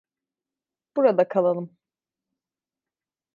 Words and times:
Burada 0.95 1.27
kalalım. 1.27 1.77